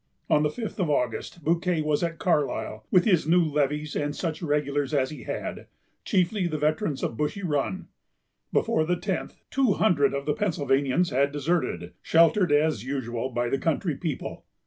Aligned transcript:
On 0.31 0.41
the 0.41 0.49
fifth 0.49 0.79
of 0.79 0.89
August, 0.89 1.43
Bouquet 1.43 1.83
was 1.83 2.01
at 2.01 2.17
Carlisle, 2.17 2.87
with 2.89 3.05
his 3.05 3.27
new 3.27 3.45
levies 3.45 3.95
and 3.95 4.15
such 4.15 4.41
regulars 4.41 4.95
as 4.95 5.11
he 5.11 5.25
had, 5.25 5.67
chiefly 6.05 6.47
the 6.47 6.57
veterans 6.57 7.03
of 7.03 7.15
Bushy 7.17 7.43
Run. 7.43 7.87
Before 8.51 8.83
the 8.83 8.95
tenth, 8.97 9.35
two 9.51 9.73
hundred 9.73 10.15
of 10.15 10.25
the 10.25 10.33
Pennsylvanians 10.33 11.11
had 11.11 11.31
deserted, 11.31 11.93
sheltered, 12.01 12.51
as 12.51 12.83
usual, 12.83 13.29
by 13.29 13.47
the 13.47 13.59
country 13.59 13.95
people. 13.95 14.43